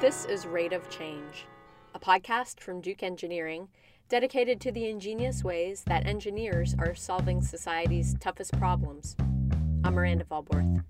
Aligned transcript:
This 0.00 0.26
is 0.26 0.46
Rate 0.46 0.72
of 0.72 0.88
Change, 0.88 1.46
a 1.92 1.98
podcast 1.98 2.60
from 2.60 2.80
Duke 2.80 3.02
Engineering 3.02 3.66
dedicated 4.08 4.60
to 4.60 4.70
the 4.70 4.88
ingenious 4.88 5.42
ways 5.42 5.82
that 5.88 6.06
engineers 6.06 6.76
are 6.78 6.94
solving 6.94 7.42
society's 7.42 8.14
toughest 8.20 8.56
problems. 8.60 9.16
I'm 9.82 9.94
Miranda 9.94 10.24
Valborth. 10.24 10.84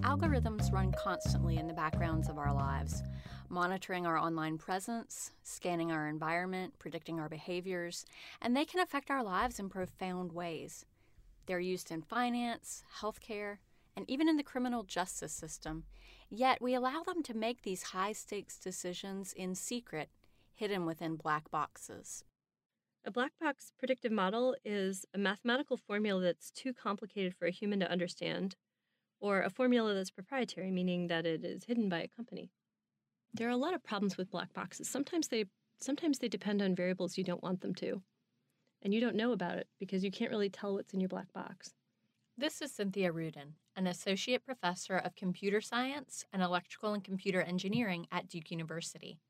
Algorithms 0.00 0.72
run 0.72 0.92
constantly 0.98 1.56
in 1.56 1.68
the 1.68 1.72
backgrounds 1.72 2.28
of 2.28 2.36
our 2.36 2.52
lives, 2.52 3.04
monitoring 3.48 4.06
our 4.06 4.18
online 4.18 4.58
presence, 4.58 5.30
scanning 5.44 5.92
our 5.92 6.08
environment, 6.08 6.74
predicting 6.80 7.20
our 7.20 7.28
behaviors, 7.28 8.04
and 8.42 8.56
they 8.56 8.64
can 8.64 8.80
affect 8.80 9.08
our 9.08 9.22
lives 9.22 9.60
in 9.60 9.68
profound 9.68 10.32
ways. 10.32 10.84
They're 11.46 11.60
used 11.60 11.92
in 11.92 12.02
finance, 12.02 12.82
healthcare, 13.00 13.58
and 13.98 14.08
even 14.08 14.28
in 14.28 14.36
the 14.36 14.44
criminal 14.44 14.84
justice 14.84 15.32
system. 15.32 15.82
Yet 16.30 16.62
we 16.62 16.72
allow 16.72 17.02
them 17.02 17.20
to 17.24 17.34
make 17.34 17.62
these 17.62 17.82
high 17.82 18.12
stakes 18.12 18.56
decisions 18.56 19.32
in 19.32 19.56
secret, 19.56 20.08
hidden 20.54 20.86
within 20.86 21.16
black 21.16 21.50
boxes. 21.50 22.22
A 23.04 23.10
black 23.10 23.32
box 23.40 23.72
predictive 23.76 24.12
model 24.12 24.54
is 24.64 25.04
a 25.12 25.18
mathematical 25.18 25.76
formula 25.76 26.22
that's 26.22 26.52
too 26.52 26.72
complicated 26.72 27.34
for 27.34 27.46
a 27.46 27.50
human 27.50 27.80
to 27.80 27.90
understand, 27.90 28.54
or 29.18 29.42
a 29.42 29.50
formula 29.50 29.94
that's 29.94 30.10
proprietary, 30.10 30.70
meaning 30.70 31.08
that 31.08 31.26
it 31.26 31.44
is 31.44 31.64
hidden 31.64 31.88
by 31.88 32.02
a 32.02 32.08
company. 32.08 32.52
There 33.34 33.48
are 33.48 33.50
a 33.50 33.56
lot 33.56 33.74
of 33.74 33.82
problems 33.82 34.16
with 34.16 34.30
black 34.30 34.52
boxes. 34.52 34.88
Sometimes 34.88 35.26
they 35.26 35.46
sometimes 35.80 36.20
they 36.20 36.28
depend 36.28 36.62
on 36.62 36.76
variables 36.76 37.18
you 37.18 37.24
don't 37.24 37.42
want 37.42 37.62
them 37.62 37.74
to. 37.76 38.00
And 38.80 38.94
you 38.94 39.00
don't 39.00 39.16
know 39.16 39.32
about 39.32 39.58
it 39.58 39.66
because 39.80 40.04
you 40.04 40.12
can't 40.12 40.30
really 40.30 40.50
tell 40.50 40.74
what's 40.74 40.94
in 40.94 41.00
your 41.00 41.08
black 41.08 41.32
box. 41.32 41.74
This 42.36 42.62
is 42.62 42.70
Cynthia 42.72 43.10
Rudin, 43.10 43.54
an 43.78 43.86
associate 43.86 44.44
professor 44.44 44.96
of 44.96 45.14
computer 45.14 45.60
science 45.60 46.24
and 46.32 46.42
electrical 46.42 46.94
and 46.94 47.04
computer 47.04 47.40
engineering 47.40 48.08
at 48.10 48.28
Duke 48.28 48.50
University. 48.50 49.20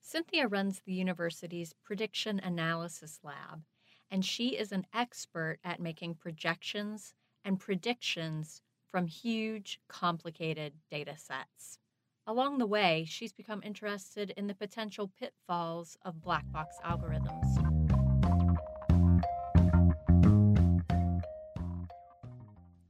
Cynthia 0.00 0.48
runs 0.48 0.82
the 0.84 0.92
university's 0.92 1.72
Prediction 1.84 2.40
Analysis 2.40 3.20
Lab, 3.22 3.62
and 4.10 4.24
she 4.24 4.48
is 4.48 4.72
an 4.72 4.84
expert 4.92 5.58
at 5.62 5.78
making 5.78 6.16
projections 6.16 7.14
and 7.44 7.60
predictions 7.60 8.62
from 8.90 9.06
huge, 9.06 9.78
complicated 9.88 10.72
data 10.90 11.16
sets. 11.16 11.78
Along 12.26 12.58
the 12.58 12.66
way, 12.66 13.06
she's 13.08 13.32
become 13.32 13.62
interested 13.64 14.32
in 14.36 14.48
the 14.48 14.54
potential 14.54 15.12
pitfalls 15.20 15.96
of 16.04 16.20
black 16.20 16.50
box 16.52 16.76
algorithms. 16.84 17.71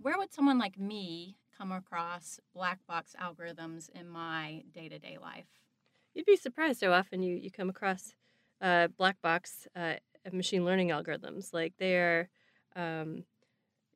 Where 0.03 0.19
would 0.19 0.33
someone 0.33 0.58
like 0.58 0.78
me 0.78 1.36
come 1.56 1.72
across 1.72 2.41
black 2.55 2.81
box 2.86 3.14
algorithms 3.20 3.89
in 3.91 4.08
my 4.08 4.64
day 4.72 4.89
to 4.89 4.98
day 4.98 5.17
life? 5.20 5.47
You'd 6.14 6.27
be 6.27 6.36
surprised 6.36 6.83
how 6.83 6.92
often 6.92 7.22
you, 7.22 7.36
you 7.36 7.50
come 7.50 7.70
across 7.70 8.14
uh, 8.61 8.89
black 8.89 9.20
box 9.23 9.67
uh, 9.75 9.95
machine 10.33 10.64
learning 10.64 10.89
algorithms. 10.89 11.55
Like 11.55 11.75
they 11.78 11.97
are, 11.97 12.28
um, 12.77 13.25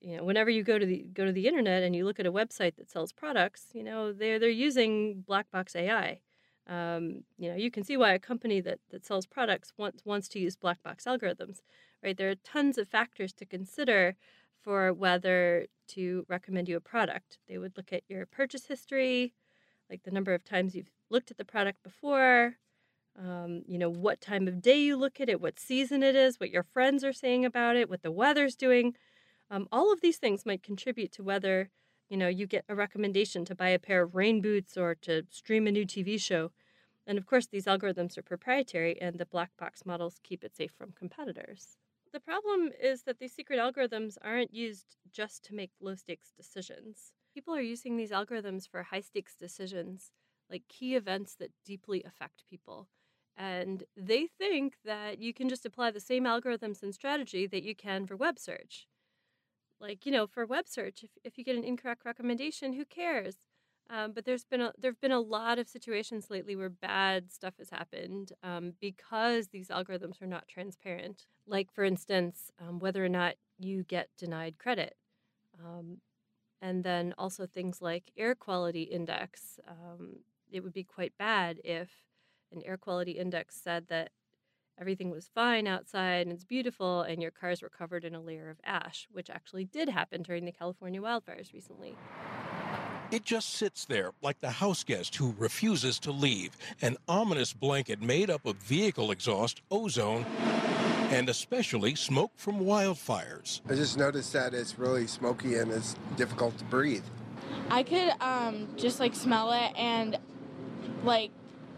you 0.01 0.17
know, 0.17 0.25
whenever 0.25 0.49
you 0.49 0.63
go 0.63 0.79
to 0.79 0.87
the 0.87 1.07
go 1.13 1.25
to 1.25 1.33
the 1.33 1.47
internet 1.47 1.83
and 1.83 1.95
you 1.95 2.05
look 2.05 2.21
at 2.21 2.27
a 2.27 2.33
website 2.33 2.77
that 2.77 2.91
sells 2.91 3.13
products, 3.13 3.67
you 3.73 3.83
know, 3.83 4.13
they're 4.13 4.39
they're 4.39 4.49
using 4.49 5.25
black 5.27 5.51
box 5.51 5.75
AI. 5.75 6.21
Um, 6.69 7.23
you 7.39 7.49
know, 7.49 7.57
you 7.57 7.71
can 7.71 7.85
see 7.85 7.97
why 7.97 8.13
a 8.13 8.19
company 8.19 8.61
that, 8.61 8.81
that 8.91 9.07
sells 9.07 9.27
products 9.27 9.73
wants 9.77 10.05
wants 10.05 10.29
to 10.29 10.39
use 10.39 10.57
black 10.57 10.83
box 10.83 11.05
algorithms, 11.05 11.61
right? 12.03 12.17
There 12.17 12.31
are 12.31 12.35
tons 12.37 12.79
of 12.79 12.89
factors 12.89 13.33
to 13.35 13.45
consider 13.45 14.17
for 14.67 14.93
whether 14.93 15.67
to 15.87 16.27
recommend 16.29 16.69
you 16.69 16.77
a 16.77 16.81
product. 16.81 17.39
They 17.47 17.57
would 17.57 17.77
look 17.77 17.93
at 17.93 18.03
your 18.09 18.27
purchase 18.27 18.67
history, 18.67 19.33
like 19.89 20.03
the 20.03 20.11
number 20.11 20.35
of 20.35 20.43
times 20.43 20.75
you've 20.75 20.91
looked 21.09 21.31
at 21.31 21.37
the 21.37 21.45
product 21.45 21.85
before, 21.85 22.57
um, 23.17 23.63
you 23.69 23.79
know, 23.79 23.89
what 23.89 24.21
time 24.21 24.49
of 24.49 24.61
day 24.61 24.81
you 24.81 24.97
look 24.97 25.21
at 25.21 25.29
it, 25.29 25.41
what 25.41 25.61
season 25.61 26.03
it 26.03 26.17
is, 26.17 26.41
what 26.41 26.51
your 26.51 26.65
friends 26.65 27.05
are 27.05 27.13
saying 27.13 27.45
about 27.45 27.77
it, 27.77 27.89
what 27.89 28.03
the 28.03 28.11
weather's 28.11 28.57
doing. 28.57 28.97
Um, 29.53 29.69
all 29.71 29.93
of 29.93 30.01
these 30.01 30.17
things 30.17 30.45
might 30.45 30.65
contribute 30.65 31.13
to 31.13 31.23
whether, 31.23 31.71
you 32.09 32.17
know, 32.17 32.27
you 32.27 32.49
get 32.49 32.65
a 32.69 32.75
recommendation 32.75 33.45
to 33.45 33.55
buy 33.55 33.69
a 33.69 33.79
pair 33.79 34.03
of 34.03 34.17
rain 34.17 34.41
boots 34.43 34.77
or 34.77 34.97
to 35.03 35.23
stream 35.31 35.69
a 35.69 35.71
new 35.71 35.87
TV 35.87 36.21
show. 36.21 36.51
And 37.07 37.19
of 37.19 37.27
course, 37.27 37.47
these 37.47 37.67
algorithms 37.67 38.19
are 38.19 38.23
proprietary, 38.23 39.01
and 39.01 39.17
the 39.17 39.27
black 39.27 39.53
box 39.57 39.87
models 39.87 40.19
keep 40.25 40.43
it 40.43 40.57
safe 40.57 40.73
from 40.77 40.91
competitors. 40.91 41.77
The 42.17 42.21
problem 42.21 42.73
is 42.83 43.03
that 43.03 43.19
these 43.19 43.35
secret 43.35 43.59
algorithms 43.59 44.17
aren't 44.23 44.55
used 44.55 44.97
just 45.13 45.45
to 45.45 45.55
make 45.55 45.73
low 45.83 45.97
stakes 45.97 46.33
decisions. 46.35 47.13
People 47.35 47.55
are 47.55 47.61
using 47.61 47.99
these 47.99 48.11
algorithms 48.11 48.67
for 48.67 48.85
high 48.85 49.03
stakes 49.03 49.35
decisions, 49.35 50.13
like 50.51 50.63
key 50.67 50.95
events 50.95 51.35
that 51.35 51.51
deeply 51.67 52.03
affect 52.05 52.45
people. 52.49 52.89
And 53.37 53.85
they 53.99 54.27
think 54.27 54.77
that 54.83 55.19
you 55.19 55.35
can 55.35 55.51
just 55.51 55.67
apply 55.67 55.91
the 55.91 56.01
same 56.01 56.25
algorithms 56.25 56.83
and 56.83 56.95
strategy 56.95 57.47
that 57.49 57.65
you 57.65 57.77
can 57.77 58.07
for 58.07 58.17
web 58.17 58.39
search. 58.39 58.87
Like, 59.79 60.07
you 60.07 60.13
know, 60.13 60.27
for 60.27 60.47
web 60.47 60.69
search, 60.69 61.05
if, 61.05 61.11
if 61.23 61.37
you 61.37 61.45
get 61.45 61.57
an 61.57 61.65
incorrect 61.65 62.07
recommendation, 62.07 62.73
who 62.73 62.87
cares? 62.87 63.37
Um, 63.89 64.13
but 64.13 64.25
there's 64.25 64.45
been 64.45 64.61
a, 64.61 64.73
there've 64.79 65.01
been 65.01 65.13
a 65.13 65.21
lot 65.21 65.59
of 65.59 65.69
situations 65.69 66.27
lately 66.29 66.57
where 66.57 66.69
bad 66.69 67.33
stuff 67.33 67.55
has 67.59 67.71
happened 67.71 68.33
um, 68.43 68.73
because 68.81 69.49
these 69.49 69.69
algorithms 69.69 70.21
are 70.21 70.27
not 70.27 70.49
transparent. 70.49 71.27
Like 71.47 71.73
for 71.73 71.85
instance, 71.85 72.51
um, 72.61 72.81
whether 72.81 73.05
or 73.05 73.09
not 73.09 73.35
you 73.59 73.85
get 73.85 74.09
denied 74.19 74.59
credit, 74.59 74.97
um, 75.65 75.99
and 76.61 76.83
then 76.83 77.15
also 77.17 77.47
things 77.47 77.81
like 77.81 78.11
air 78.17 78.35
quality 78.35 78.83
index. 78.83 79.61
Um, 79.69 80.17
it 80.51 80.65
would 80.65 80.73
be 80.73 80.85
quite 80.85 81.13
bad 81.19 81.59
if 81.65 81.91
an 82.53 82.63
air 82.65 82.77
quality 82.77 83.13
index 83.13 83.61
said 83.63 83.87
that 83.89 84.11
everything 84.79 85.11
was 85.11 85.31
fine 85.35 85.67
outside 85.67 86.27
and 86.27 86.33
it's 86.33 86.45
beautiful, 86.45 87.03
and 87.03 87.23
your 87.23 87.31
cars 87.31 87.63
were 87.63 87.69
covered 87.69 88.05
in 88.05 88.15
a 88.15 88.21
layer 88.21 88.51
of 88.51 88.59
ash, 88.65 89.07
which 89.13 89.31
actually 89.31 89.65
did 89.65 89.89
happen 89.89 90.23
during 90.23 90.45
the 90.45 90.53
California 90.53 91.01
wildfires 91.01 91.53
recently. 91.53 91.95
It 93.13 93.25
just 93.25 93.55
sits 93.55 93.85
there 93.85 94.11
like 94.21 94.41
the 94.41 94.51
house 94.51 94.83
guest 94.83 95.15
who 95.15 95.33
refuses 95.39 96.01
to 96.01 96.11
leave, 96.11 96.57
an 96.83 96.97
ominous 97.07 97.53
blanket 97.53 98.03
made 98.03 98.31
up 98.31 98.45
of 98.45 98.57
vehicle 98.57 99.13
exhaust, 99.13 99.63
ozone, 99.71 100.25
and 101.11 101.29
especially 101.29 101.95
smoke 101.95 102.33
from 102.37 102.59
wildfires. 102.59 103.61
I 103.71 103.75
just 103.77 103.97
noticed 103.97 104.33
that 104.33 104.55
it's 104.55 104.77
really 104.77 105.07
smoky 105.07 105.55
and 105.55 105.71
it's 105.71 105.95
difficult 106.17 106.59
to 106.59 106.65
breathe. 106.65 107.05
I 107.71 107.85
could 107.85 108.13
um, 108.21 108.69
just 108.77 108.99
like 108.99 109.15
smell 109.15 109.53
it 109.53 109.73
and 109.77 110.19
like 111.05 111.31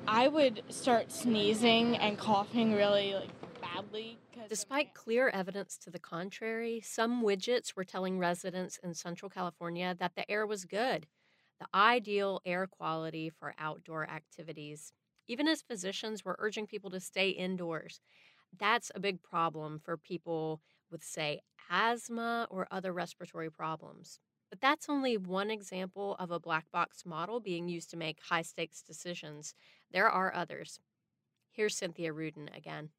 I 0.06 0.28
would 0.28 0.62
start 0.70 1.12
sneezing 1.12 1.96
and 1.96 2.16
coughing 2.16 2.72
really 2.72 3.12
like 3.12 3.60
badly. 3.60 4.18
Despite 4.48 4.94
clear 4.94 5.28
evidence 5.28 5.76
to 5.84 5.90
the 5.90 5.98
contrary, 5.98 6.80
some 6.82 7.22
widgets 7.22 7.76
were 7.76 7.84
telling 7.84 8.18
residents 8.18 8.78
in 8.82 8.94
Central 8.94 9.28
California 9.28 9.94
that 9.98 10.14
the 10.14 10.30
air 10.30 10.46
was 10.46 10.64
good 10.64 11.06
the 11.60 11.66
ideal 11.74 12.40
air 12.44 12.66
quality 12.66 13.30
for 13.30 13.54
outdoor 13.58 14.08
activities, 14.08 14.92
even 15.26 15.48
as 15.48 15.62
physicians 15.62 16.24
were 16.24 16.36
urging 16.38 16.66
people 16.66 16.90
to 16.90 17.00
stay 17.00 17.30
indoors. 17.30 18.00
That's 18.56 18.90
a 18.94 19.00
big 19.00 19.22
problem 19.22 19.78
for 19.78 19.96
people 19.96 20.60
with, 20.90 21.04
say, 21.04 21.40
asthma 21.70 22.46
or 22.50 22.66
other 22.70 22.92
respiratory 22.92 23.50
problems. 23.50 24.20
But 24.50 24.60
that's 24.60 24.88
only 24.88 25.18
one 25.18 25.50
example 25.50 26.16
of 26.18 26.30
a 26.30 26.40
black 26.40 26.70
box 26.72 27.04
model 27.04 27.40
being 27.40 27.68
used 27.68 27.90
to 27.90 27.96
make 27.98 28.18
high 28.22 28.42
stakes 28.42 28.82
decisions. 28.82 29.54
There 29.90 30.08
are 30.08 30.34
others. 30.34 30.80
Here's 31.52 31.76
Cynthia 31.76 32.12
Rudin 32.12 32.48
again. 32.56 32.90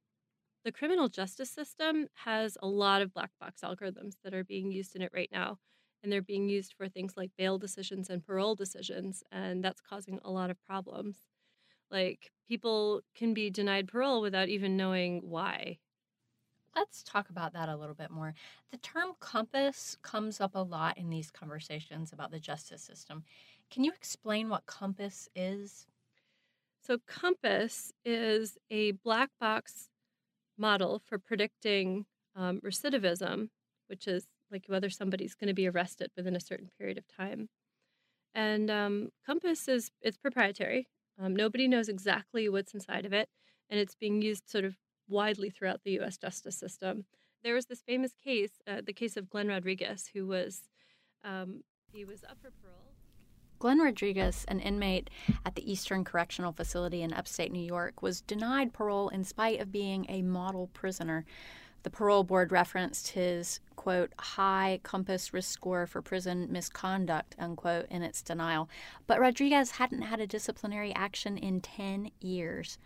The 0.64 0.72
criminal 0.72 1.10
justice 1.10 1.50
system 1.50 2.08
has 2.26 2.58
a 2.62 2.68
lot 2.68 3.02
of 3.02 3.14
black 3.14 3.32
box 3.40 3.62
algorithms 3.62 4.16
that 4.24 4.34
are 4.34 4.44
being 4.44 4.72
used 4.72 4.96
in 4.96 5.02
it 5.02 5.12
right 5.14 5.30
now 5.32 5.60
and 6.02 6.12
they're 6.12 6.22
being 6.22 6.50
used 6.50 6.74
for 6.74 6.88
things 6.88 7.14
like 7.18 7.32
bail 7.38 7.58
decisions 7.58 8.10
and 8.10 8.26
parole 8.26 8.56
decisions, 8.56 9.24
and 9.32 9.64
that's 9.64 9.82
causing 9.82 10.20
a 10.24 10.32
lot 10.32 10.50
of 10.50 10.64
problems. 10.66 11.18
Like 11.92 12.32
people 12.48 13.02
can 13.16 13.34
be 13.34 13.50
denied 13.50 13.88
parole 13.88 14.22
without 14.22 14.50
even 14.50 14.78
knowing 14.78 15.22
why. 15.24 15.78
Let's 16.76 17.04
talk 17.04 17.30
about 17.30 17.54
that 17.54 17.68
a 17.68 17.76
little 17.76 17.96
bit 17.96 18.12
more. 18.12 18.34
The 18.72 18.78
term 18.78 19.14
COMPAS 19.20 19.98
comes 20.02 20.40
up 20.40 20.56
a 20.56 20.60
lot 20.60 20.98
in 20.98 21.10
these 21.10 21.32
conversations 21.32 22.14
about 22.14 22.32
the 22.32 22.40
justice 22.40 22.84
system. 22.84 23.24
Can 23.72 23.84
you 23.84 23.92
explain 23.92 24.50
what 24.50 24.66
COMPAS 24.66 25.28
is? 25.36 25.88
So, 26.82 26.98
COMPAS 27.08 27.92
is 28.06 28.58
a 28.72 28.92
black 28.92 29.30
box 29.40 29.90
model 30.58 31.02
for 31.06 31.18
predicting 31.18 32.06
um, 32.36 32.62
recidivism, 32.62 33.50
which 33.88 34.08
is 34.08 34.28
like 34.52 34.66
whether 34.68 34.90
somebody's 34.90 35.36
going 35.36 35.48
to 35.48 35.54
be 35.54 35.68
arrested 35.68 36.12
within 36.16 36.36
a 36.36 36.42
certain 36.42 36.70
period 36.78 36.98
of 36.98 37.06
time. 37.08 37.50
And 38.36 38.70
um, 38.70 39.10
COMPAS 39.28 39.68
is 39.68 39.92
it's 40.02 40.18
proprietary. 40.18 40.88
Um, 41.20 41.36
nobody 41.36 41.68
knows 41.68 41.90
exactly 41.90 42.48
what's 42.48 42.74
inside 42.74 43.06
of 43.06 43.14
it, 43.14 43.28
and 43.70 43.80
it's 43.80 43.96
being 43.96 44.22
used 44.22 44.50
sort 44.50 44.66
of 44.66 44.76
widely 45.08 45.50
throughout 45.50 45.82
the 45.84 45.92
U.S. 45.94 46.18
justice 46.18 46.58
system. 46.58 47.06
There 47.44 47.56
was 47.56 47.66
this 47.66 47.82
famous 47.82 48.14
case, 48.24 48.52
uh, 48.68 48.82
the 48.86 48.94
case 48.94 49.18
of 49.18 49.30
Glenn 49.30 49.48
Rodriguez, 49.48 50.10
who 50.14 50.28
was 50.28 50.62
um, 51.24 51.64
he 51.92 52.06
was 52.06 52.24
up 52.24 52.38
for 52.42 52.52
parole. 52.62 52.94
Glenn 53.60 53.80
Rodriguez, 53.80 54.46
an 54.48 54.62
inmate 54.62 55.10
at 55.46 55.56
the 55.56 55.70
Eastern 55.70 56.06
Correctional 56.06 56.54
Facility 56.54 57.02
in 57.02 57.14
upstate 57.14 57.52
New 57.52 57.66
York, 57.66 58.02
was 58.02 58.22
denied 58.22 58.72
parole 58.72 59.10
in 59.10 59.26
spite 59.26 59.60
of 59.60 59.72
being 59.72 60.06
a 60.08 60.22
model 60.22 60.68
prisoner. 60.68 61.26
The 61.84 61.90
parole 61.90 62.24
board 62.24 62.52
referenced 62.52 63.10
his, 63.10 63.60
quote, 63.76 64.12
high 64.20 64.80
COMPAS 64.84 65.34
risk 65.34 65.52
score 65.52 65.88
for 65.88 66.02
prison 66.02 66.52
misconduct, 66.52 67.36
unquote, 67.40 67.86
in 67.90 68.04
its 68.04 68.22
denial. 68.22 68.70
But 69.08 69.20
Rodriguez 69.20 69.72
hadn't 69.72 70.02
had 70.02 70.20
a 70.20 70.28
disciplinary 70.28 70.94
action 70.94 71.38
in 71.38 71.62
10 71.62 72.12
years. 72.20 72.78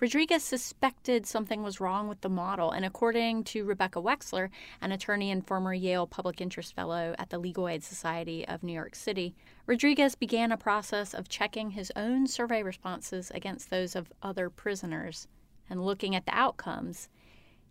Rodriguez 0.00 0.42
suspected 0.42 1.26
something 1.26 1.62
was 1.62 1.78
wrong 1.78 2.08
with 2.08 2.22
the 2.22 2.30
model, 2.30 2.70
and 2.70 2.86
according 2.86 3.44
to 3.44 3.66
Rebecca 3.66 4.00
Wexler, 4.00 4.48
an 4.80 4.92
attorney 4.92 5.30
and 5.30 5.46
former 5.46 5.74
Yale 5.74 6.06
Public 6.06 6.40
Interest 6.40 6.74
Fellow 6.74 7.14
at 7.18 7.28
the 7.28 7.38
Legal 7.38 7.68
Aid 7.68 7.84
Society 7.84 8.48
of 8.48 8.62
New 8.62 8.72
York 8.72 8.94
City, 8.94 9.34
Rodriguez 9.66 10.14
began 10.14 10.52
a 10.52 10.56
process 10.56 11.12
of 11.12 11.28
checking 11.28 11.72
his 11.72 11.92
own 11.96 12.26
survey 12.26 12.62
responses 12.62 13.30
against 13.32 13.68
those 13.68 13.94
of 13.94 14.10
other 14.22 14.48
prisoners 14.48 15.28
and 15.68 15.84
looking 15.84 16.16
at 16.16 16.24
the 16.24 16.34
outcomes. 16.34 17.10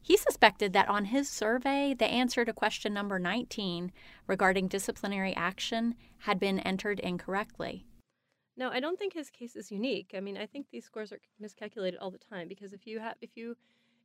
He 0.01 0.17
suspected 0.17 0.73
that 0.73 0.89
on 0.89 1.05
his 1.05 1.29
survey, 1.29 1.93
the 1.93 2.05
answer 2.05 2.45
to 2.45 2.53
question 2.53 2.93
number 2.93 3.19
19 3.19 3.91
regarding 4.27 4.67
disciplinary 4.67 5.35
action 5.35 5.95
had 6.19 6.39
been 6.39 6.59
entered 6.59 6.99
incorrectly. 6.99 7.85
No, 8.57 8.69
I 8.69 8.79
don't 8.79 8.99
think 8.99 9.13
his 9.13 9.29
case 9.29 9.55
is 9.55 9.71
unique. 9.71 10.13
I 10.15 10.19
mean, 10.19 10.37
I 10.37 10.45
think 10.45 10.67
these 10.69 10.85
scores 10.85 11.13
are 11.13 11.19
miscalculated 11.39 11.99
all 11.99 12.11
the 12.11 12.17
time 12.17 12.47
because 12.47 12.73
if 12.73 12.85
you 12.85 12.99
have 12.99 13.15
if 13.21 13.31
you 13.35 13.55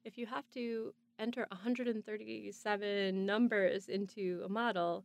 if 0.05 0.17
you 0.19 0.27
have 0.27 0.49
to 0.51 0.95
enter 1.19 1.47
137 1.51 3.27
numbers 3.27 3.89
into 3.89 4.43
a 4.45 4.49
model, 4.49 5.05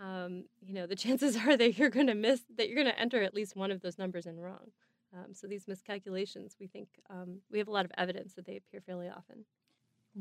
um, 0.00 0.44
you 0.60 0.74
know, 0.74 0.86
the 0.86 0.96
chances 1.04 1.36
are 1.36 1.56
that 1.56 1.78
you're 1.78 1.90
going 1.90 2.06
to 2.06 2.14
miss 2.14 2.42
that 2.56 2.68
you're 2.68 2.82
going 2.82 2.92
to 2.92 3.00
enter 3.00 3.22
at 3.22 3.34
least 3.34 3.56
one 3.56 3.70
of 3.70 3.82
those 3.82 3.98
numbers 3.98 4.26
in 4.26 4.38
wrong. 4.38 4.72
Um, 5.14 5.32
so 5.32 5.46
these 5.46 5.68
miscalculations, 5.68 6.56
we 6.60 6.66
think 6.66 6.88
um, 7.08 7.38
we 7.50 7.58
have 7.58 7.68
a 7.68 7.72
lot 7.72 7.84
of 7.84 7.92
evidence 7.96 8.34
that 8.34 8.46
they 8.46 8.56
appear 8.56 8.80
fairly 8.80 9.08
often. 9.08 9.44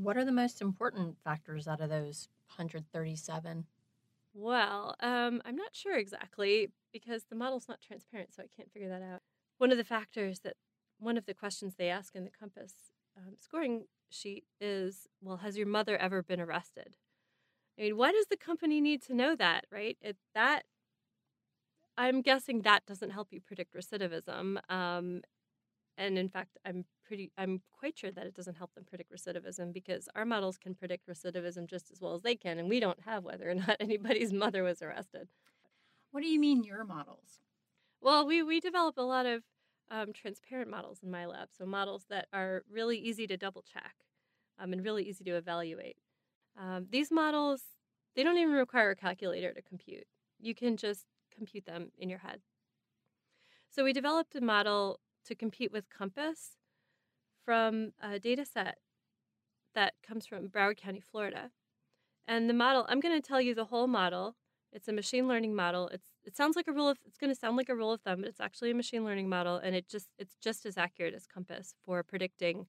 What 0.01 0.15
are 0.15 0.25
the 0.25 0.31
most 0.31 0.61
important 0.61 1.17
factors 1.23 1.67
out 1.67 1.81
of 1.81 1.89
those 1.89 2.29
137? 2.55 3.65
Well, 4.33 4.95
um, 4.99 5.41
I'm 5.43 5.55
not 5.55 5.75
sure 5.75 5.97
exactly 5.97 6.69
because 6.93 7.23
the 7.29 7.35
model's 7.35 7.67
not 7.67 7.81
transparent, 7.81 8.33
so 8.33 8.43
I 8.43 8.47
can't 8.55 8.71
figure 8.71 8.89
that 8.89 9.01
out. 9.01 9.21
One 9.57 9.71
of 9.71 9.77
the 9.77 9.83
factors 9.83 10.41
that 10.41 10.53
one 10.99 11.17
of 11.17 11.25
the 11.25 11.33
questions 11.33 11.75
they 11.75 11.89
ask 11.89 12.15
in 12.15 12.25
the 12.25 12.29
COMPAS 12.29 12.73
um, 13.17 13.33
scoring 13.39 13.85
sheet 14.09 14.43
is, 14.61 15.07
well, 15.19 15.37
has 15.37 15.57
your 15.57 15.65
mother 15.65 15.97
ever 15.97 16.21
been 16.21 16.39
arrested? 16.39 16.95
I 17.79 17.83
mean, 17.83 17.97
why 17.97 18.11
does 18.11 18.27
the 18.29 18.37
company 18.37 18.79
need 18.79 19.01
to 19.03 19.15
know 19.15 19.35
that, 19.35 19.65
right? 19.71 19.97
It, 19.99 20.17
that 20.35 20.63
I'm 21.97 22.21
guessing 22.21 22.61
that 22.61 22.85
doesn't 22.85 23.09
help 23.09 23.29
you 23.31 23.41
predict 23.41 23.73
recidivism. 23.75 24.57
Um, 24.71 25.21
and 25.97 26.19
in 26.19 26.29
fact, 26.29 26.57
I'm 26.63 26.85
pretty 27.07 27.31
I'm 27.37 27.61
quite 27.71 27.97
sure 27.97 28.11
that 28.11 28.25
it 28.25 28.35
doesn't 28.35 28.55
help 28.57 28.73
them 28.75 28.83
predict 28.85 29.11
recidivism 29.11 29.73
because 29.73 30.09
our 30.15 30.25
models 30.25 30.57
can 30.57 30.75
predict 30.75 31.07
recidivism 31.07 31.67
just 31.67 31.89
as 31.91 32.01
well 32.01 32.13
as 32.15 32.21
they 32.21 32.35
can, 32.35 32.59
and 32.59 32.69
we 32.69 32.79
don't 32.79 32.99
have 33.05 33.23
whether 33.23 33.49
or 33.49 33.55
not 33.67 33.77
anybody's 33.79 34.33
mother 34.33 34.63
was 34.63 34.81
arrested. 34.81 35.27
What 36.11 36.21
do 36.21 36.27
you 36.27 36.39
mean 36.39 36.63
your 36.63 36.83
models? 36.83 37.39
Well, 38.01 38.27
we 38.27 38.43
we 38.43 38.59
develop 38.59 38.97
a 38.97 39.01
lot 39.01 39.25
of 39.25 39.43
um, 39.89 40.11
transparent 40.13 40.69
models 40.69 40.99
in 41.01 41.09
my 41.09 41.25
lab, 41.25 41.49
so 41.57 41.65
models 41.65 42.05
that 42.09 42.27
are 42.33 42.63
really 42.69 42.97
easy 42.97 43.25
to 43.27 43.37
double 43.37 43.63
check 43.63 43.95
um, 44.59 44.73
and 44.73 44.83
really 44.83 45.03
easy 45.03 45.23
to 45.23 45.35
evaluate. 45.35 45.97
Um, 46.59 46.87
these 46.91 47.11
models 47.11 47.61
they 48.15 48.23
don't 48.23 48.37
even 48.37 48.55
require 48.55 48.89
a 48.89 48.95
calculator 48.95 49.53
to 49.53 49.61
compute. 49.61 50.05
You 50.39 50.55
can 50.55 50.75
just 50.75 51.05
compute 51.33 51.65
them 51.67 51.91
in 51.99 52.09
your 52.09 52.17
head. 52.17 52.41
So 53.69 53.83
we 53.83 53.93
developed 53.93 54.35
a 54.35 54.41
model 54.41 54.99
to 55.25 55.35
compete 55.35 55.71
with 55.71 55.85
COMPAS 55.89 56.57
from 57.47 57.93
a 58.03 58.19
data 58.19 58.45
set 58.45 58.77
that 59.73 59.93
comes 60.05 60.27
from 60.27 60.49
Broward 60.49 60.75
County, 60.75 60.99
Florida. 60.99 61.51
And 62.27 62.49
the 62.49 62.53
model, 62.53 62.85
I'm 62.89 62.99
going 62.99 63.15
to 63.15 63.25
tell 63.25 63.39
you 63.39 63.55
the 63.55 63.63
whole 63.63 63.87
model. 63.87 64.35
It's 64.73 64.89
a 64.89 64.91
machine 64.91 65.29
learning 65.29 65.55
model. 65.55 65.87
It's 65.93 66.09
it 66.25 66.35
sounds 66.35 66.57
like 66.57 66.67
a 66.67 66.73
rule 66.73 66.89
of 66.89 66.97
it's 67.05 67.17
going 67.17 67.33
to 67.33 67.39
sound 67.39 67.55
like 67.55 67.69
a 67.69 67.75
rule 67.75 67.93
of 67.93 68.01
thumb, 68.01 68.19
but 68.19 68.27
it's 68.27 68.41
actually 68.41 68.71
a 68.71 68.75
machine 68.75 69.05
learning 69.05 69.29
model 69.29 69.55
and 69.55 69.77
it 69.77 69.87
just 69.87 70.09
it's 70.19 70.35
just 70.43 70.65
as 70.65 70.77
accurate 70.77 71.13
as 71.13 71.25
COMPAS 71.25 71.73
for 71.85 72.03
predicting 72.03 72.67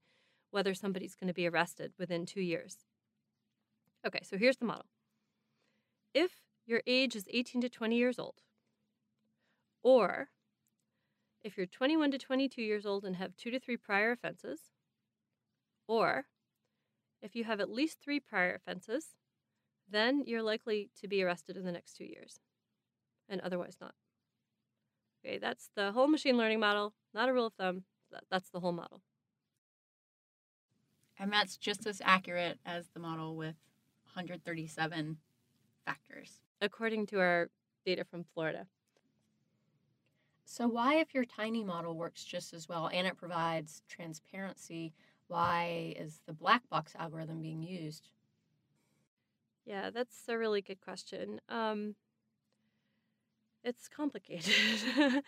whether 0.53 0.75
somebody's 0.75 1.17
going 1.17 1.27
to 1.27 1.35
be 1.35 1.49
arrested 1.49 1.93
within 1.99 2.25
2 2.25 2.41
years. 2.41 2.77
Okay, 4.07 4.21
so 4.23 4.39
here's 4.39 4.59
the 4.59 4.65
model. 4.65 4.87
If 6.15 6.31
your 6.67 6.83
age 6.87 7.17
is 7.17 7.25
18 7.29 7.63
to 7.63 7.69
20 7.69 7.97
years 7.97 8.19
old, 8.21 8.43
or 9.83 10.29
if 11.43 11.57
you're 11.57 11.67
21 11.67 12.11
to 12.13 12.19
22 12.19 12.63
years 12.63 12.85
old 12.87 13.05
and 13.05 13.17
have 13.17 13.37
two 13.37 13.51
to 13.51 13.59
three 13.59 13.77
prior 13.77 14.13
offenses, 14.13 14.61
or 15.87 16.27
if 17.23 17.35
you 17.35 17.45
have 17.45 17.61
at 17.61 17.71
least 17.71 17.99
three 18.01 18.21
prior 18.21 18.55
offenses, 18.55 19.17
then 19.91 20.23
you're 20.27 20.43
likely 20.43 20.91
to 21.01 21.09
be 21.09 21.23
arrested 21.23 21.57
in 21.57 21.65
the 21.65 21.73
next 21.73 21.97
two 21.97 22.05
years, 22.05 22.41
and 23.29 23.41
otherwise 23.41 23.77
not. 23.81 23.95
Okay, 25.25 25.39
that's 25.39 25.71
the 25.75 25.93
whole 25.93 26.09
machine 26.09 26.37
learning 26.37 26.61
model, 26.61 26.95
not 27.15 27.29
a 27.29 27.33
rule 27.33 27.47
of 27.47 27.55
thumb. 27.55 27.85
That's 28.31 28.51
the 28.51 28.61
whole 28.61 28.73
model. 28.73 29.03
And 31.19 31.33
that's 31.33 31.57
just 31.57 31.87
as 31.87 32.01
accurate 32.05 32.59
as 32.65 32.89
the 32.95 33.01
model 33.01 33.37
with 33.37 33.57
137 34.15 35.19
factors. 35.85 36.41
According 36.61 37.07
to 37.07 37.21
our 37.21 37.51
data 37.85 38.05
from 38.05 38.25
Florida. 38.35 38.67
So, 40.51 40.67
why, 40.67 40.95
if 40.95 41.13
your 41.13 41.27
tiny 41.27 41.63
model 41.63 41.95
works 41.95 42.25
just 42.25 42.55
as 42.55 42.71
well 42.71 42.89
and 42.91 43.07
it 43.07 43.19
provides 43.19 43.83
transparency, 43.87 44.95
why 45.27 45.93
is 45.95 46.23
the 46.25 46.33
black 46.33 46.67
box 46.71 46.95
algorithm 46.99 47.43
being 47.43 47.63
used? 47.63 48.09
Yeah, 49.67 49.91
that's 49.91 50.23
a 50.27 50.39
really 50.39 50.63
good 50.63 50.81
question. 50.81 51.43
Um, 51.51 51.97
it's 53.63 53.89
complicated. 53.89 54.55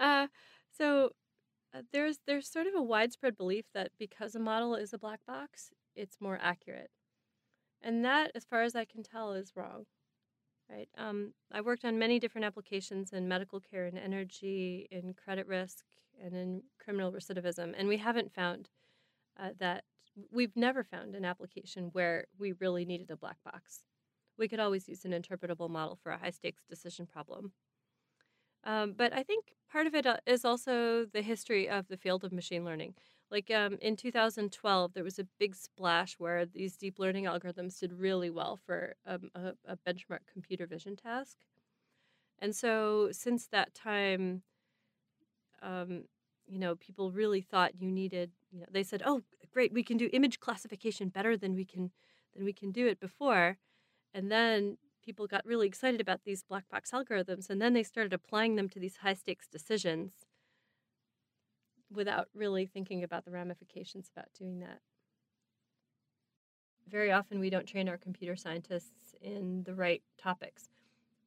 uh, 0.00 0.26
so, 0.76 1.10
uh, 1.72 1.82
there's 1.92 2.18
there's 2.26 2.48
sort 2.48 2.66
of 2.66 2.74
a 2.74 2.82
widespread 2.82 3.36
belief 3.36 3.66
that 3.74 3.92
because 3.96 4.34
a 4.34 4.40
model 4.40 4.74
is 4.74 4.92
a 4.92 4.98
black 4.98 5.20
box, 5.24 5.70
it's 5.94 6.16
more 6.20 6.38
accurate, 6.42 6.90
and 7.80 8.04
that, 8.04 8.32
as 8.34 8.44
far 8.44 8.62
as 8.62 8.74
I 8.74 8.84
can 8.84 9.04
tell, 9.04 9.34
is 9.34 9.52
wrong 9.54 9.86
right? 10.70 10.88
Um, 10.96 11.32
I 11.52 11.60
worked 11.60 11.84
on 11.84 11.98
many 11.98 12.18
different 12.18 12.44
applications 12.44 13.12
in 13.12 13.28
medical 13.28 13.60
care 13.60 13.86
and 13.86 13.98
energy, 13.98 14.88
in 14.90 15.14
credit 15.14 15.46
risk, 15.46 15.84
and 16.22 16.34
in 16.34 16.62
criminal 16.78 17.12
recidivism, 17.12 17.74
and 17.76 17.88
we 17.88 17.98
haven't 17.98 18.32
found 18.32 18.70
uh, 19.38 19.50
that 19.58 19.84
we've 20.30 20.56
never 20.56 20.84
found 20.84 21.14
an 21.14 21.24
application 21.24 21.90
where 21.92 22.26
we 22.38 22.52
really 22.52 22.84
needed 22.84 23.10
a 23.10 23.16
black 23.16 23.38
box. 23.44 23.84
We 24.38 24.48
could 24.48 24.60
always 24.60 24.88
use 24.88 25.04
an 25.04 25.12
interpretable 25.12 25.70
model 25.70 25.98
for 26.02 26.12
a 26.12 26.18
high 26.18 26.30
stakes 26.30 26.64
decision 26.68 27.06
problem. 27.06 27.52
Um, 28.64 28.94
but 28.96 29.12
I 29.12 29.22
think 29.22 29.54
part 29.70 29.86
of 29.86 29.94
it 29.94 30.06
uh, 30.06 30.16
also 30.44 31.04
the 31.04 31.22
history 31.22 31.68
of 31.68 31.88
the 31.88 31.96
field 31.96 32.24
of 32.24 32.32
machine 32.32 32.64
learning. 32.64 32.94
Like 33.34 33.50
um, 33.50 33.78
in 33.82 33.96
2012, 33.96 34.94
there 34.94 35.02
was 35.02 35.18
a 35.18 35.26
big 35.40 35.56
splash 35.56 36.14
where 36.18 36.46
these 36.46 36.76
deep 36.76 37.00
learning 37.00 37.24
algorithms 37.24 37.80
did 37.80 37.92
really 37.92 38.30
well 38.30 38.60
for 38.64 38.94
um, 39.08 39.28
a, 39.34 39.54
a 39.66 39.76
benchmark 39.76 40.20
computer 40.32 40.68
vision 40.68 40.94
task. 40.94 41.38
And 42.38 42.54
so 42.54 43.08
since 43.10 43.48
that 43.48 43.74
time, 43.74 44.42
um, 45.62 46.04
you 46.46 46.60
know, 46.60 46.76
people 46.76 47.10
really 47.10 47.40
thought 47.40 47.80
you 47.80 47.90
needed, 47.90 48.30
you 48.52 48.60
know, 48.60 48.66
they 48.70 48.84
said, 48.84 49.02
oh, 49.04 49.22
great, 49.52 49.72
we 49.72 49.82
can 49.82 49.96
do 49.96 50.08
image 50.12 50.38
classification 50.38 51.08
better 51.08 51.36
than 51.36 51.56
we 51.56 51.64
can 51.64 51.90
than 52.36 52.44
we 52.44 52.52
can 52.52 52.70
do 52.70 52.86
it 52.86 53.00
before. 53.00 53.56
And 54.12 54.30
then 54.30 54.76
people 55.04 55.26
got 55.26 55.44
really 55.44 55.66
excited 55.66 56.00
about 56.00 56.20
these 56.24 56.44
black 56.44 56.68
box 56.68 56.92
algorithms 56.92 57.50
and 57.50 57.60
then 57.60 57.72
they 57.72 57.82
started 57.82 58.12
applying 58.12 58.54
them 58.54 58.68
to 58.68 58.78
these 58.78 58.98
high 58.98 59.14
stakes 59.14 59.48
decisions 59.48 60.12
without 61.94 62.28
really 62.34 62.66
thinking 62.66 63.02
about 63.02 63.24
the 63.24 63.30
ramifications 63.30 64.10
about 64.14 64.26
doing 64.38 64.60
that. 64.60 64.80
Very 66.88 67.10
often, 67.10 67.40
we 67.40 67.50
don't 67.50 67.66
train 67.66 67.88
our 67.88 67.96
computer 67.96 68.36
scientists 68.36 69.14
in 69.20 69.62
the 69.64 69.74
right 69.74 70.02
topics. 70.18 70.68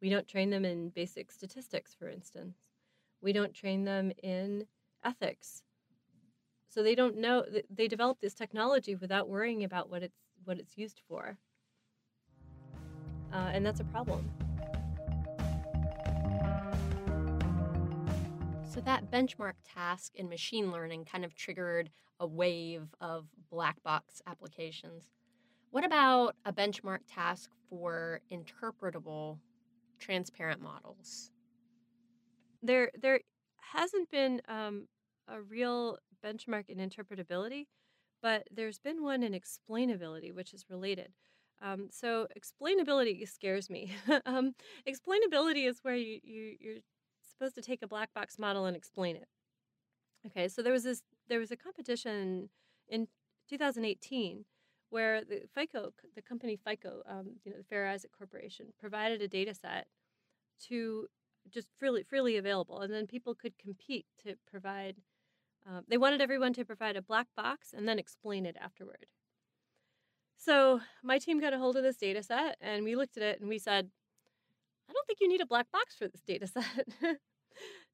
We 0.02 0.10
don't 0.10 0.28
train 0.28 0.52
them 0.52 0.66
in 0.66 0.90
basic 0.90 1.32
statistics, 1.32 1.96
for 1.98 2.08
instance. 2.08 2.58
We 3.22 3.34
don't 3.34 3.54
train 3.54 3.84
them 3.84 4.12
in 4.22 4.68
ethics. 5.04 5.64
So 6.70 6.84
they 6.84 6.94
don't 6.94 7.18
know, 7.18 7.44
they 7.70 7.88
develop 7.88 8.20
this 8.20 8.36
technology 8.36 8.96
without 8.96 9.28
worrying 9.28 9.64
about 9.64 9.90
what 9.90 10.04
it's, 10.04 10.20
what 10.44 10.60
it's 10.60 10.78
used 10.78 11.02
for. 11.08 11.38
Uh, 13.34 13.50
and 13.54 13.66
that's 13.66 13.80
a 13.80 13.86
problem. 13.86 14.30
So 18.68 18.82
that 18.82 19.10
benchmark 19.10 19.54
task 19.64 20.14
in 20.16 20.30
machine 20.30 20.72
learning 20.72 21.06
kind 21.06 21.26
of 21.26 21.34
triggered 21.36 21.90
a 22.20 22.28
wave 22.28 22.94
of 23.02 23.26
black 23.50 23.82
box 23.84 24.22
applications. 24.28 25.10
What 25.72 25.86
about 25.86 26.36
a 26.46 26.54
benchmark 26.54 27.00
task 27.08 27.50
for 27.70 28.22
interpretable 28.32 29.40
transparent 30.00 30.62
models? 30.62 31.32
there 32.62 32.92
there 33.02 33.20
hasn't 33.62 34.10
been 34.12 34.42
um, 34.48 34.88
a 35.28 35.42
real 35.42 35.98
benchmark 36.24 36.70
in 36.70 36.78
interpretability, 36.78 37.66
but 38.22 38.48
there's 38.52 38.80
been 38.80 39.04
one 39.04 39.24
in 39.24 39.34
explainability, 39.34 40.34
which 40.34 40.54
is 40.54 40.66
related. 40.70 41.12
Um, 41.62 41.90
so 41.92 42.28
explainability 42.38 43.28
scares 43.28 43.70
me. 43.70 43.92
um, 44.26 44.54
explainability 44.88 45.68
is 45.68 45.80
where 45.82 45.96
you, 45.96 46.20
you 46.24 46.56
you're 46.60 46.78
supposed 47.38 47.56
to 47.56 47.62
take 47.62 47.82
a 47.82 47.88
black 47.88 48.14
box 48.14 48.40
model 48.40 48.66
and 48.66 48.76
explain 48.76 49.16
it. 49.16 49.28
Okay, 50.26 50.48
so 50.48 50.62
there 50.62 50.74
was 50.74 50.84
this 50.84 51.04
there 51.28 51.40
was 51.40 51.52
a 51.52 51.58
competition 51.58 52.50
in 52.88 53.08
2018 53.50 54.46
where 54.90 55.24
the 55.24 55.42
FICO, 55.54 55.92
the 56.16 56.22
company 56.22 56.58
FICO, 56.58 57.02
um, 57.08 57.36
you 57.44 57.52
know, 57.52 57.58
the 57.58 57.64
Fair 57.64 57.88
Isaac 57.88 58.12
Corporation, 58.18 58.68
provided 58.80 59.22
a 59.22 59.28
data 59.28 59.54
set 59.54 59.88
to 60.68 61.08
just 61.50 61.68
freely 61.78 62.04
freely 62.04 62.38
available, 62.38 62.80
and 62.82 62.94
then 62.94 63.08
people 63.08 63.36
could 63.36 63.58
compete 63.58 64.06
to 64.24 64.36
provide. 64.50 64.96
Um, 65.70 65.84
they 65.88 65.98
wanted 65.98 66.22
everyone 66.22 66.54
to 66.54 66.66
provide 66.66 66.96
a 66.96 67.02
black 67.02 67.28
box 67.36 67.74
and 67.74 67.88
then 67.88 68.00
explain 68.00 68.46
it 68.46 68.56
afterward. 68.60 69.06
So 70.38 70.80
my 71.04 71.18
team 71.18 71.42
got 71.42 71.52
a 71.54 71.58
hold 71.58 71.76
of 71.76 71.84
this 71.84 71.98
data 71.98 72.24
set, 72.24 72.58
and 72.62 72.84
we 72.84 72.96
looked 72.96 73.18
at 73.18 73.24
it 73.24 73.42
and 73.42 73.50
we 73.50 73.60
said, 73.60 73.90
"I 74.90 74.94
don't 74.94 75.08
think 75.08 75.20
you 75.22 75.28
need 75.28 75.42
a 75.42 75.46
black 75.46 75.72
box 75.72 75.96
for 75.96 76.08
this 76.08 76.22
data 76.22 76.48
set." 76.48 76.88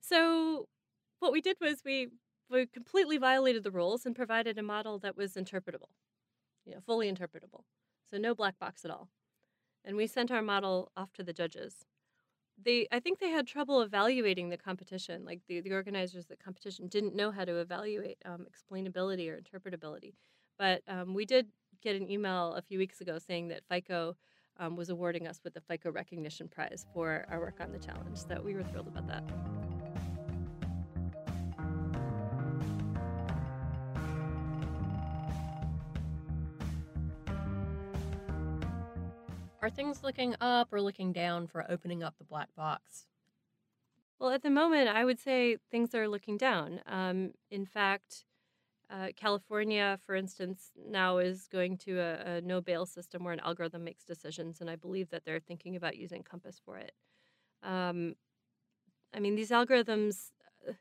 so 0.01 0.67
what 1.19 1.31
we 1.31 1.41
did 1.41 1.57
was 1.62 1.81
we 1.85 2.09
we 2.50 2.67
completely 2.67 3.17
violated 3.17 3.63
the 3.63 3.71
rules 3.71 4.05
and 4.05 4.15
provided 4.15 4.57
a 4.57 4.63
model 4.63 5.00
that 5.00 5.17
was 5.17 5.33
interpretable, 5.33 5.89
you 6.65 6.73
know, 6.73 6.81
fully 6.85 7.12
interpretable. 7.12 7.63
So 8.09 8.17
no 8.17 8.35
black 8.35 8.59
box 8.59 8.85
at 8.85 8.91
all. 8.91 9.09
And 9.85 9.97
we 9.97 10.07
sent 10.07 10.31
our 10.31 10.41
model 10.41 10.91
off 10.95 11.12
to 11.13 11.23
the 11.23 11.33
judges 11.33 11.85
they 12.62 12.88
I 12.91 13.00
think 13.00 13.19
they 13.19 13.29
had 13.29 13.47
trouble 13.47 13.81
evaluating 13.81 14.50
the 14.50 14.57
competition. 14.57 15.25
Like 15.25 15.41
the, 15.47 15.62
the 15.62 15.73
organizers 15.73 16.23
of 16.23 16.27
the 16.29 16.38
competition 16.38 16.88
didn't 16.88 17.15
know 17.15 17.31
how 17.31 17.45
to 17.45 17.59
evaluate 17.59 18.17
um, 18.25 18.45
explainability 18.45 19.29
or 19.29 19.39
interpretability. 19.39 20.13
But 20.57 20.81
um, 20.88 21.13
we 21.13 21.25
did 21.25 21.47
get 21.81 21.95
an 21.95 22.09
email 22.09 22.53
a 22.53 22.62
few 22.62 22.77
weeks 22.77 23.01
ago 23.01 23.17
saying 23.17 23.50
that 23.50 23.63
FICO 23.69 24.15
um, 24.60 24.75
was 24.75 24.89
awarding 24.89 25.27
us 25.27 25.39
with 25.43 25.53
the 25.53 25.62
FICO 25.62 25.91
Recognition 25.91 26.48
Prize 26.48 26.86
for 26.93 27.25
our 27.29 27.39
work 27.39 27.55
on 27.60 27.72
the 27.72 27.79
challenge. 27.79 28.17
So 28.17 28.41
we 28.43 28.53
were 28.53 28.63
thrilled 28.63 28.88
about 28.88 29.07
that. 29.07 29.24
Are 39.63 39.69
things 39.69 40.03
looking 40.03 40.36
up 40.41 40.74
or 40.74 40.81
looking 40.81 41.13
down 41.13 41.48
for 41.48 41.65
opening 41.72 42.03
up 42.03 42.15
the 42.17 42.25
black 42.25 42.53
box? 42.53 43.05
Well, 44.19 44.31
at 44.31 44.43
the 44.43 44.50
moment, 44.50 44.89
I 44.89 45.05
would 45.05 45.19
say 45.19 45.57
things 45.72 45.95
are 45.95 46.07
looking 46.07 46.36
down. 46.36 46.81
Um, 46.86 47.31
in 47.50 47.65
fact, 47.65 48.25
uh, 48.93 49.07
California, 49.15 49.97
for 50.05 50.15
instance, 50.15 50.71
now 50.88 51.17
is 51.17 51.47
going 51.47 51.77
to 51.77 52.00
a, 52.00 52.35
a, 52.35 52.41
no 52.41 52.62
bail 52.62 52.85
system 52.85 53.23
where 53.23 53.33
an 53.33 53.39
algorithm 53.39 53.83
makes 53.83 54.03
decisions, 54.03 54.62
and 54.62 54.69
I 54.69 54.75
believe 54.75 55.09
that 55.09 55.25
they're 55.25 55.39
thinking 55.39 55.75
about 55.75 55.97
using 55.97 56.23
COMPAS 56.23 56.62
for 56.63 56.77
it. 56.77 56.91
Um, 57.63 58.15
I 59.13 59.19
mean, 59.19 59.35
these 59.35 59.50
algorithms, 59.50 60.31
uh, 60.69 60.73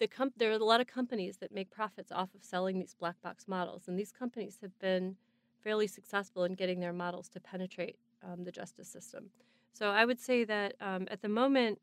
the 0.00 0.08
comp- 0.08 0.38
there 0.38 0.50
are 0.50 0.54
a 0.54 0.64
lot 0.64 0.80
of 0.80 0.86
companies 0.86 1.36
that 1.38 1.52
make 1.52 1.70
profits 1.70 2.10
off 2.10 2.34
of 2.34 2.42
selling 2.42 2.78
these 2.78 2.94
black 2.98 3.20
box 3.22 3.46
models, 3.46 3.86
and 3.86 3.98
these 3.98 4.12
companies 4.12 4.58
have 4.62 4.78
been 4.78 5.16
fairly 5.62 5.86
successful 5.86 6.44
in 6.44 6.54
getting 6.54 6.80
their 6.80 6.94
models 6.94 7.28
to 7.28 7.40
penetrate 7.40 7.96
um, 8.22 8.44
the 8.44 8.52
justice 8.52 8.88
system. 8.88 9.30
So 9.74 9.90
I 9.90 10.06
would 10.06 10.18
say 10.18 10.44
that 10.44 10.74
um, 10.80 11.06
at 11.10 11.20
the 11.20 11.28
moment, 11.28 11.80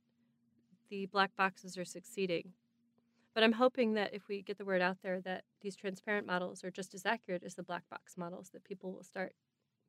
the 0.89 1.05
black 1.07 1.35
boxes 1.35 1.77
are 1.77 1.85
succeeding. 1.85 2.53
But 3.35 3.43
I'm 3.43 3.51
hoping 3.53 3.93
that 3.95 4.13
if 4.13 4.27
we 4.27 4.41
get 4.41 4.57
the 4.57 4.65
word 4.65 4.81
out 4.81 4.99
there 5.03 5.21
that 5.21 5.43
these 5.61 5.75
transparent 5.75 6.25
models 6.25 6.63
are 6.63 6.71
just 6.71 6.95
as 6.95 7.05
accurate 7.05 7.43
as 7.43 7.55
the 7.55 7.63
black 7.63 7.83
box 7.89 8.17
models, 8.17 8.49
that 8.51 8.63
people 8.63 8.93
will 8.93 9.03
start 9.03 9.33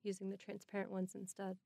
using 0.03 0.31
the 0.31 0.37
transparent 0.37 0.91
ones 0.91 1.15
instead. 1.15 1.57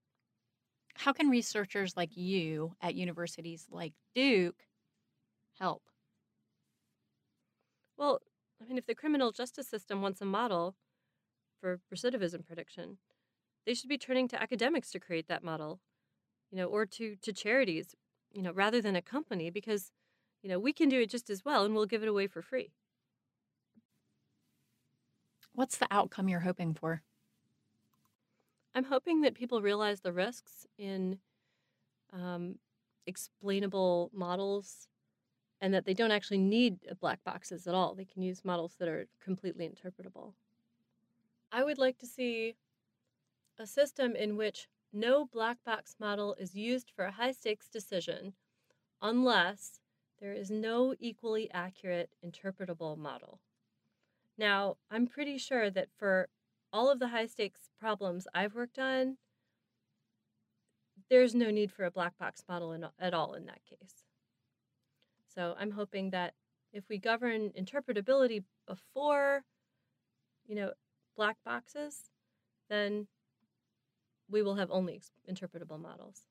How 0.95 1.13
can 1.13 1.31
researchers 1.31 1.97
like 1.97 2.17
you 2.17 2.77
at 2.83 2.95
universities 2.95 3.67
like 3.71 3.95
Duke 4.15 4.67
help? 5.59 5.83
Well, 7.97 8.21
I 8.61 8.65
mean, 8.67 8.79
if 8.79 8.87
the 8.87 8.95
criminal 8.95 9.33
justice 9.33 9.69
system 9.69 10.03
wants 10.03 10.21
a 10.21 10.27
model, 10.27 10.77
for 11.61 11.81
recidivism 11.95 12.47
prediction. 12.47 12.99
They 13.67 13.75
should 13.75 13.89
be 13.89 13.99
turning 13.99 14.29
to 14.29 14.43
academics 14.43 14.91
to 14.93 15.01
create 15.01 15.29
that 15.29 15.45
model, 15.45 15.81
you 16.51 16.59
know, 16.59 16.67
or 16.67 16.87
to 16.87 17.17
to 17.17 17.33
charities, 17.33 17.95
you 18.33 18.43
know, 18.43 18.53
rather 18.53 18.81
than 18.83 18.97
a 18.97 19.03
company 19.03 19.51
because, 19.51 19.93
you 20.43 20.49
know, 20.49 20.59
we 20.59 20.73
can 20.73 20.89
do 20.89 21.01
it 21.01 21.11
just 21.11 21.31
as 21.31 21.45
well 21.45 21.65
and 21.65 21.75
we'll 21.75 21.87
give 21.87 22.03
it 22.03 22.09
away 22.09 22.27
for 22.27 22.43
free. 22.43 22.73
What's 25.53 25.77
the 25.77 25.89
outcome 25.91 26.29
you're 26.29 26.41
hoping 26.41 26.75
for? 26.75 27.03
I'm 28.75 28.85
hoping 28.85 29.23
that 29.23 29.35
people 29.35 29.61
realize 29.61 30.01
the 30.01 30.13
risks 30.13 30.67
in 30.79 31.19
um, 32.13 32.57
explainable 33.07 34.11
models 34.15 34.89
and 35.61 35.75
that 35.75 35.85
they 35.85 35.95
don't 35.95 36.13
actually 36.13 36.39
need 36.39 36.79
black 37.01 37.23
boxes 37.25 37.67
at 37.67 37.75
all. 37.75 37.95
They 37.95 38.05
can 38.05 38.23
use 38.23 38.45
models 38.45 38.77
that 38.79 38.89
are 38.89 39.07
completely 39.23 39.69
interpretable. 39.69 40.33
I 41.53 41.65
would 41.65 41.79
like 41.79 41.99
to 41.99 42.07
see 42.07 42.55
a 43.59 43.67
system 43.67 44.15
in 44.17 44.37
which 44.37 44.69
no 44.93 45.27
black 45.27 45.59
box 45.65 45.97
model 45.99 46.35
is 46.39 46.55
used 46.55 46.91
for 46.95 47.05
a 47.05 47.13
high 47.13 47.33
stakes 47.33 47.69
decision 47.69 48.33
unless 49.03 49.81
there 50.21 50.33
is 50.33 50.51
no 50.51 50.95
equally 50.99 51.51
accurate 51.53 52.11
interpretable 52.25 52.97
model. 52.97 53.41
Now, 54.37 54.77
I'm 54.91 55.07
pretty 55.07 55.39
sure 55.39 55.71
that 55.71 55.89
for 55.99 56.29
all 56.73 56.91
of 56.91 56.99
the 56.99 57.09
high 57.09 57.27
stakes 57.27 57.71
problems 57.79 58.27
I've 58.35 58.55
worked 58.55 58.79
on, 58.79 59.17
there's 61.09 61.35
no 61.35 61.51
need 61.51 61.73
for 61.73 61.85
a 61.85 61.91
black 61.91 62.17
box 62.19 62.45
model 62.49 62.73
in, 62.73 62.87
at 62.99 63.15
all 63.15 63.35
in 63.35 63.47
that 63.47 63.61
case. 63.69 64.05
So 65.35 65.55
I'm 65.59 65.73
hoping 65.73 66.11
that 66.11 66.35
if 66.73 66.89
we 66.89 66.99
govern 66.99 67.51
interpretability 67.59 68.45
before, 68.67 69.43
you 70.47 70.55
know, 70.55 70.73
black 71.17 71.37
boxes, 71.45 72.11
then 72.69 73.09
we 74.29 74.43
will 74.43 74.55
have 74.55 74.71
only 74.71 75.03
interpretable 75.29 75.81
models. 75.81 76.30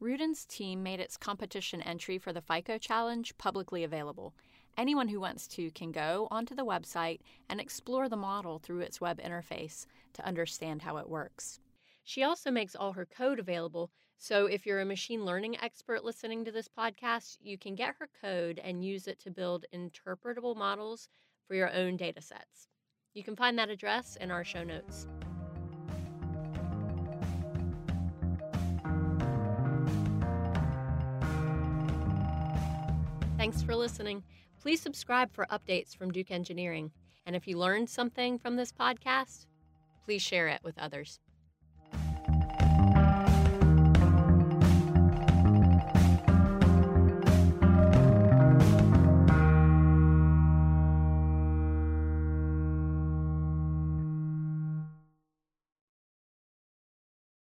Rudin's 0.00 0.46
team 0.46 0.82
made 0.82 0.98
its 0.98 1.18
competition 1.18 1.82
entry 1.82 2.16
for 2.16 2.32
the 2.32 2.40
FICO 2.40 2.78
challenge 2.78 3.36
publicly 3.36 3.84
available. 3.84 4.34
Anyone 4.78 5.08
who 5.08 5.20
wants 5.20 5.46
to 5.48 5.70
can 5.72 5.92
go 5.92 6.26
onto 6.30 6.54
the 6.54 6.64
website 6.64 7.20
and 7.50 7.60
explore 7.60 8.08
the 8.08 8.16
model 8.16 8.58
through 8.58 8.80
its 8.80 8.98
web 8.98 9.20
interface 9.20 9.84
to 10.14 10.26
understand 10.26 10.80
how 10.80 10.96
it 10.96 11.08
works. 11.08 11.60
She 12.02 12.22
also 12.22 12.50
makes 12.50 12.74
all 12.74 12.94
her 12.94 13.04
code 13.04 13.38
available, 13.38 13.90
so 14.16 14.46
if 14.46 14.64
you're 14.64 14.80
a 14.80 14.86
machine 14.86 15.26
learning 15.26 15.60
expert 15.60 16.02
listening 16.02 16.46
to 16.46 16.52
this 16.52 16.68
podcast, 16.68 17.36
you 17.42 17.58
can 17.58 17.74
get 17.74 17.96
her 17.98 18.08
code 18.22 18.58
and 18.64 18.82
use 18.82 19.06
it 19.06 19.20
to 19.20 19.30
build 19.30 19.66
interpretable 19.74 20.56
models 20.56 21.10
for 21.46 21.54
your 21.54 21.70
own 21.74 21.98
data 21.98 22.22
sets. 22.22 22.68
You 23.12 23.22
can 23.22 23.36
find 23.36 23.58
that 23.58 23.68
address 23.68 24.16
in 24.16 24.30
our 24.30 24.44
show 24.44 24.64
notes. 24.64 25.06
Thanks 33.40 33.62
for 33.62 33.74
listening. 33.74 34.22
Please 34.60 34.82
subscribe 34.82 35.32
for 35.32 35.46
updates 35.46 35.96
from 35.96 36.10
Duke 36.10 36.30
Engineering. 36.30 36.90
And 37.24 37.34
if 37.34 37.48
you 37.48 37.56
learned 37.56 37.88
something 37.88 38.38
from 38.38 38.56
this 38.56 38.70
podcast, 38.70 39.46
please 40.04 40.20
share 40.20 40.48
it 40.48 40.60
with 40.62 40.78
others. 40.78 41.20